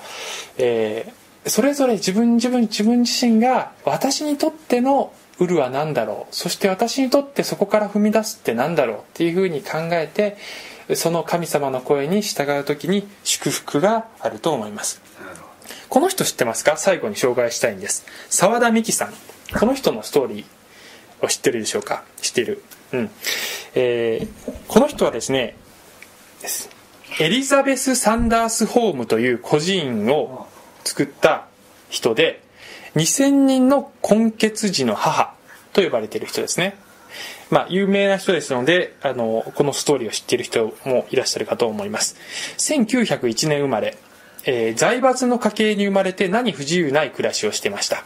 [0.58, 6.36] えーそれぞれ自分自分自分自身が私にとってのウルは何だろう？
[6.36, 10.38] そして私にとってそこから踏み出すって何だろうっていうふうに考えて
[10.96, 15.02] その神様の声に従う時に祝福があると思います。
[15.90, 16.78] この人知ってますか？
[16.78, 18.06] 最後に紹介したいんです。
[18.30, 19.14] 澤田美希さん。
[19.58, 22.04] この人のストーリーを知ってるでしょうか？
[22.22, 22.64] 知っている。
[22.94, 23.10] うん。
[23.76, 24.28] えー
[24.68, 25.56] この人はですね
[27.20, 30.48] エリザベス・サンダース・ホームという孤児院を
[30.84, 31.48] 作った
[31.90, 32.44] 人で
[32.98, 35.34] 2000人の根血児の母
[35.74, 36.76] と呼ばれている人ですね。
[37.52, 42.16] まあ有名な人ですのであのこのストーリーを知っている人もいらっしゃるかと思います。
[42.58, 43.98] 1901年生まれ、
[44.46, 48.04] えー財閥の家系に生まれて何不自由ない暮らしをしてました。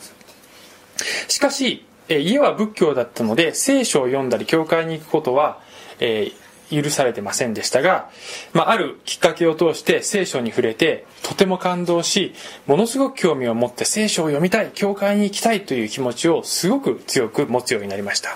[1.30, 5.60] しかし、えー家は仏教だったので聖書を読んだり教会に行くことは、
[6.00, 6.41] えー
[6.72, 8.10] 許されてませんでしたが、
[8.54, 12.34] まあ、あるきっかけを通して聖書に触れてとても感動し
[12.68, 18.30] ものすごく興味を持って聖書を読みたい教会に行きたいという気持ちをすごく強く持つようになりました。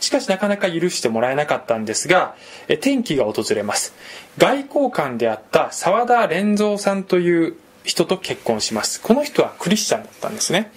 [0.00, 2.34] しかしなかなか許してもらえなかったんですが
[2.68, 3.94] え転機が訪れます。
[4.38, 9.00] 外交官であった澤田連三さんという人と結婚します。
[9.00, 10.70] この人はクリスチャンだったんですね。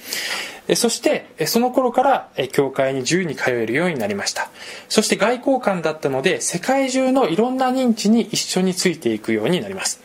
[0.76, 4.49] そしてその頃から教会に自由に通えるようになりました。
[4.88, 10.01] そして外交官だったので世界中のいろんな認知に一緒についていくようになります。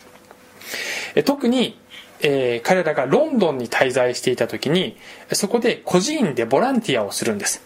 [1.25, 1.77] 特に、
[2.21, 4.97] えー彼らがロンドンに滞在していた時に
[5.31, 7.63] そこで孤児院でボランティアをするんです。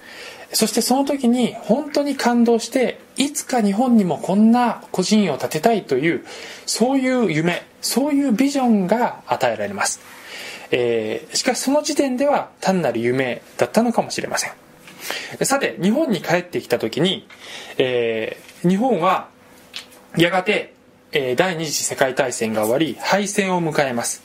[0.51, 6.23] そしてその時に本当に感動していつか日本にもこんな孤児院を建てたいという
[6.67, 9.99] そういう夢そういうビジョンが与えられます。
[10.76, 14.51] えーしかしその時点では単なる夢だったのかもしれません。
[15.45, 17.28] さて日本に帰ってきた時に、
[17.78, 19.28] えー日本は
[20.17, 20.74] やがて、
[21.11, 24.24] えー第二次世界大戦が終わり敗戦を迎えます。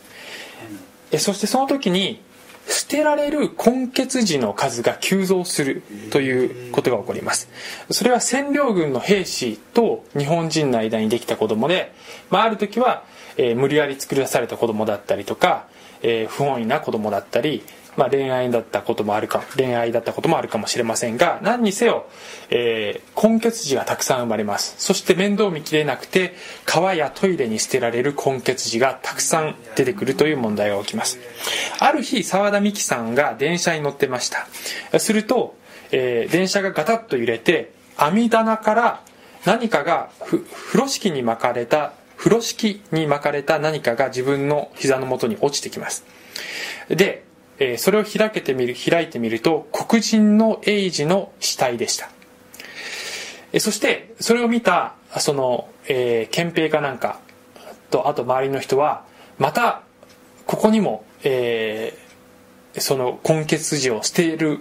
[1.12, 2.22] えーそしてその時に
[2.66, 7.48] 捨てられる根血児の数が急増するということが起こります。
[7.90, 11.92] それは占領軍の兵士と日本人の間にできた子供で、
[12.30, 13.04] まあ、ある時は、
[13.36, 15.66] えー無理やり作り出された子供だったりとか、
[16.02, 17.62] えー不本意な子供だったり、
[17.96, 22.06] まあ、恋愛だったこともあるか恋愛だったこともあるかもしれませんが何にせよ、
[22.50, 24.76] えー根血児がたくさん生まれます。
[24.78, 26.34] そして面倒見きれなくて
[26.64, 31.18] 川やトイレに捨てられる根血児がたくさん出てくるという問題が起きます。
[31.80, 34.46] ある日澤田美希さんが電車に乗ってました。
[35.00, 35.56] すると、
[35.90, 39.00] えー電車がガタッと揺れて網棚から
[39.44, 40.44] 何かが風
[40.78, 46.04] 呂敷に巻かれた風呂敷に巻かれた何かが自分の膝の元に落ちてきます。
[46.88, 47.24] で、
[47.58, 52.10] えーそれを開けてみる開いてみると黒人の英児の死体でした。
[53.52, 57.20] えーそしてそれを見たその、えー憲兵かなんか
[57.90, 59.04] とあと周りの人は
[59.38, 59.82] また
[60.46, 64.60] ここにも、えーその根血児を捨てる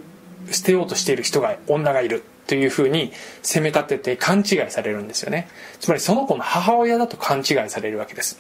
[0.51, 2.23] 捨てようとしている人が女がいる。
[2.47, 3.11] というふうに
[3.43, 5.47] 責め立てて勘違いされるんですよね。
[5.79, 8.39] つまりその子の母親だと勘違いされるわけです。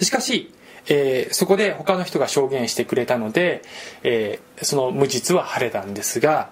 [0.00, 0.52] しかし、
[0.88, 3.62] えーそこで他の人が証言してくれたので、
[4.02, 6.50] えーその無実は晴れたんですが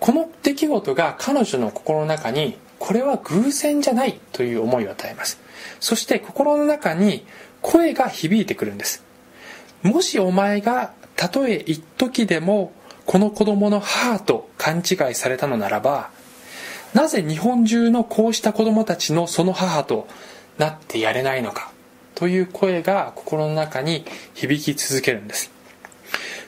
[0.00, 5.40] この出来事が彼女の心の中にこれは偶然じゃないという思いを与えます。
[5.80, 7.24] そして心の中に
[7.62, 9.04] 声が響いてくるんです。
[9.82, 12.72] もしお前がたとえ一時でも
[13.06, 16.10] この子供の母と勘違いされたのならば
[16.92, 20.08] なぜ日本中のこうした子供たちのその母と
[20.58, 21.70] なってやれないのか
[22.14, 24.04] という声が心の中に
[24.34, 25.50] 響き続けるんです。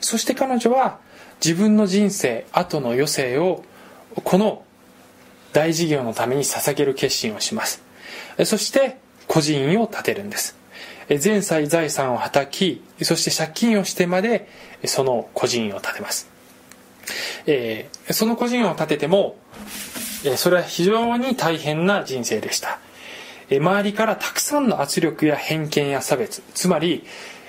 [0.01, 0.99] そして彼女は
[1.43, 3.63] 自分の人生後の余生を
[4.23, 4.63] この
[5.53, 7.83] 大事業のために捧げる決心をします。
[8.45, 8.97] そして
[9.27, 10.57] 孤児院を建てるんです。
[11.09, 14.47] 全妻財産をはたきそして借金をしてまで
[14.85, 16.38] その孤児院を建てます。
[17.45, 19.35] えーその孤児院を建てても
[20.23, 22.79] えーそれは非常に大変な人生でした。
[23.49, 27.05] えー周りからたくさんの圧力や偏見や差別つまり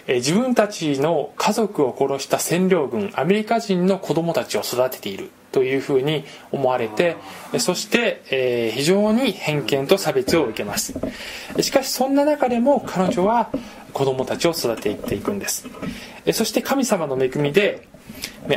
[0.07, 7.17] え自分たちの家族を殺した占領軍アメリカ人の子供たちを育てているというふうに思われて
[7.59, 10.95] そして、え非常に偏見と差別を受けます。
[11.61, 13.51] しかしそんな中でも彼女は
[13.93, 15.69] 子供たちを育てていくんです。
[16.33, 17.89] そして神様の恵みで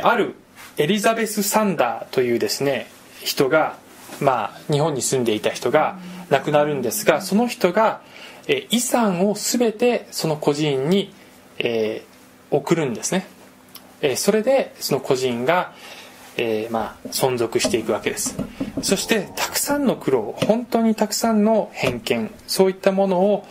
[0.02, 0.36] ある
[0.76, 2.88] エリザベス・サンダーというですね
[3.20, 3.76] 人が
[4.20, 5.98] まあ日本に住んでいた人が
[6.30, 8.00] 亡くなるんですがその人が
[8.46, 11.12] え遺産を全てその孤児院に、
[11.58, 12.14] えー
[12.50, 13.26] 送るんですね。
[14.00, 15.72] えそれでその個人が、
[16.36, 18.36] えーまあ、存続していくわけです。
[18.80, 23.46] そしてたくさんの苦労本当にたくさんの偏見そういったものを、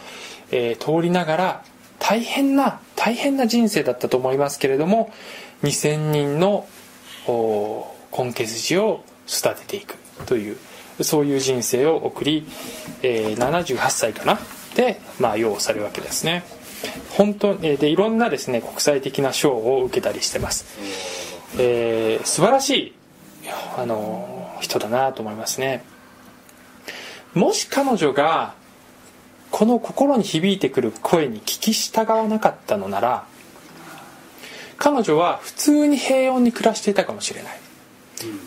[0.51, 1.63] えー通りながら
[1.99, 5.11] 大変な大変な人生だったと思いますけれども
[5.63, 6.65] 2000人の
[7.27, 9.95] 根血児を育てていく
[10.25, 10.57] という
[11.01, 12.45] そういう人生を送り、
[13.01, 14.39] えー78歳かな
[14.75, 16.43] で、まあ、養されるわけですね。
[17.17, 20.65] 本当えーでいろんなですね国際的な賞を受けたりしてます、
[21.59, 22.93] えー素晴らしい
[23.77, 25.83] あの人だなと思いますね。
[27.33, 28.53] もし彼女が
[29.49, 33.25] この心に響いてくる声に聞き従わなかったのなら
[34.83, 37.59] 彼女は普通に平穏に暮らしていたかもしれない。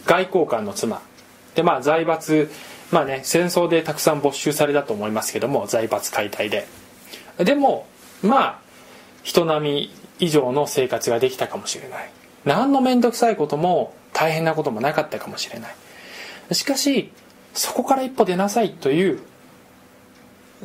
[0.04, 1.00] 外交官の妻。
[1.54, 2.50] でまあ財閥
[2.92, 6.68] まあね戦争でたくさん没収されたと思いますけども財閥解体で。
[7.38, 7.86] でも
[8.22, 8.58] まあ
[9.22, 12.10] 人並み以上の生活ができたかもしれない。
[12.44, 16.54] 何の面倒くさいことも大変なこともなかったかもしれない。
[16.54, 17.12] しかし
[17.54, 19.20] そこから一歩出なさいという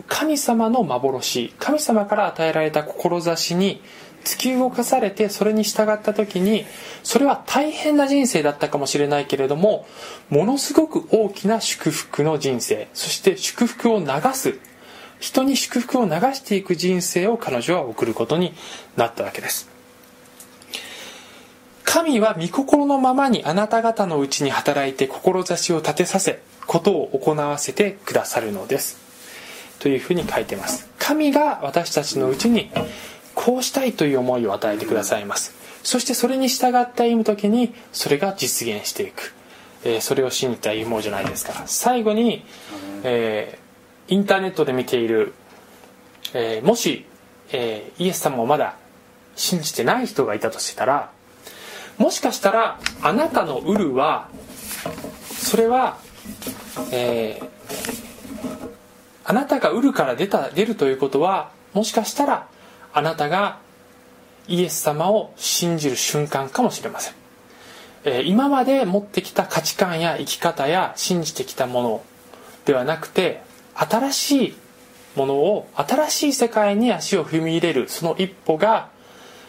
[0.09, 3.81] 神様の幻神様から与えられた志に
[4.23, 6.65] 突き動かされてそれに従った時に
[7.03, 9.85] それは大変な人生だったかもしれないけれども
[10.29, 14.59] ものすごく大きな祝福の人生そして祝福を流す
[15.21, 18.53] 人に祝福を流していく人生を彼女は送ることに
[18.97, 19.69] なったわけです。
[21.83, 28.97] 神は御心のままにあなた方のうちに働いて志を立てさせことを行わせてくださるのです。
[29.79, 30.89] というふうに書いてます。
[30.97, 32.71] 神が私たちのうちに
[33.43, 35.55] こうしたいという思いを与えてくださいます。
[35.81, 39.33] そしてそれに従って歩む時にそれが実現していく、
[39.83, 41.63] えーそれを信じて歩もうじゃないですか。
[41.65, 42.45] 最後に、
[43.03, 43.61] えー
[44.13, 45.33] インターネットで見ている、
[46.35, 47.05] えーもし、
[47.51, 48.75] えーイエス様をまだ
[49.35, 51.09] 信じてない人がいたとしたら
[51.97, 54.29] もしかしたらあなたのウルは
[55.31, 55.97] それは、
[56.91, 57.41] え
[59.23, 62.47] あなたがウルから出た出るということはもしかしたら
[62.93, 63.59] あなたが
[64.47, 67.13] イエス様を信じる瞬間かもしれません、
[68.03, 72.03] えー今まで持ってきた価値観や生き方や信じてきたもの
[72.65, 73.41] ではなくて
[73.75, 74.55] 新しい
[75.15, 78.89] ものを新しい世界に足を踏み入れるその一歩が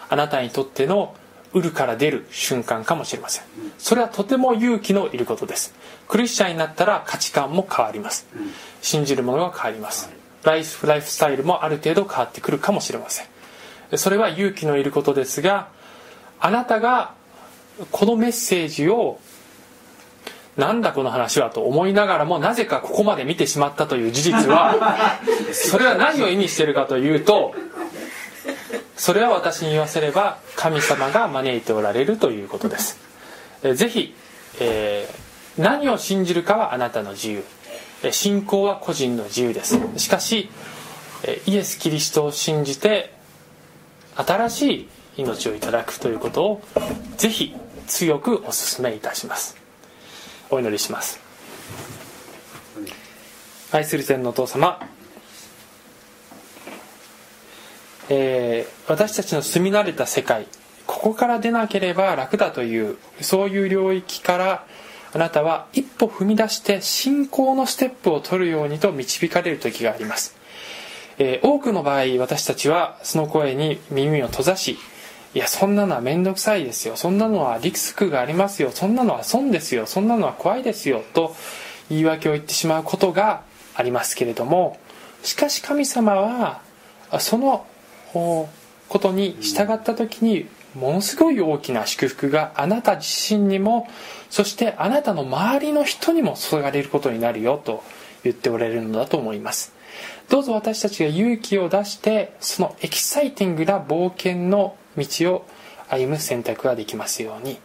[0.08, 1.14] あなたにとっての
[1.54, 3.44] ウルから出る瞬間かもしれません。
[3.78, 5.74] それはとても勇気のいることです。
[6.08, 8.26] クリスチャンになったら価値観も変わります。
[8.80, 10.22] 信じるものが変わります。
[10.44, 13.26] ライフライフスタイルもある程度変わってくるかもしれません
[13.96, 15.68] それは勇気のいることですが
[16.40, 17.14] あなたが
[17.90, 19.18] このメッセージを
[20.56, 25.18] なんだこの話はと思いながらもなぜかここまで見てしまったという事実は
[25.52, 27.54] それは何を意味しているかというと
[28.96, 33.00] それは私に言わせれば神様が招いておられるということです。
[33.62, 34.14] えーぜひ、
[34.60, 35.22] えー
[35.58, 37.44] 何を信じるかはあなたの自由。
[38.02, 39.78] えー信仰は個人の自由です。
[39.96, 40.50] しかし
[41.24, 43.11] えーイエス・キリストを信じて
[44.16, 44.88] 新しい
[45.18, 46.62] 命をいただくということを
[47.16, 47.54] ぜひ
[47.86, 49.56] 強くお勧めいたします。
[50.50, 51.20] お祈りします。
[53.72, 54.86] 愛する天のお父様
[58.10, 60.46] えー私たちの住み慣れた世界
[60.86, 64.66] ここから出なければ楽だというそういう領域から
[65.14, 70.36] あなたは一歩踏み出して信仰のステップを取るようにと導かれる時があります、
[71.18, 74.78] えー多くの場合私たちはその声に耳を閉ざし
[75.34, 76.96] いやそんなのは面倒くさいですよ。
[76.96, 78.70] そんなのはリスクがありますよ。
[78.70, 79.86] そんなのは損ですよ。
[79.86, 81.02] そんなのは怖いですよ。
[81.14, 81.34] と
[81.88, 83.42] 言い訳を言ってしまうことが
[83.74, 84.78] ありますけれども
[85.22, 86.60] しかし神様は
[87.20, 87.66] その
[88.12, 88.48] こ
[89.00, 93.88] とに従った時にものすごい大きな祝福があなた自身にも
[94.30, 97.82] そしてあなたの周りの人にも注がれることになるよと
[98.24, 99.74] 言っておられるのだと思います。
[100.32, 105.46] どうぞ私たちが勇気を出してそのエキサイティングな冒険の道を
[105.90, 107.58] 歩む選択ができますように、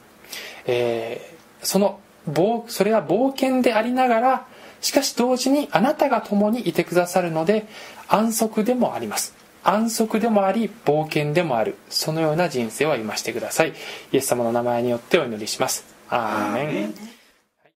[0.65, 1.99] えーその
[2.29, 4.47] 冒それは冒険でありながら
[4.81, 7.65] しかし同時にあなたが共にいてくださるので
[8.07, 9.33] 安息でもあります。
[9.63, 11.77] 安息でもあり冒険でもある。
[11.89, 13.73] そのような人生を歩ましてください。
[14.11, 15.85] イエス様の名前によってお祈りします。
[16.09, 17.16] アーメン。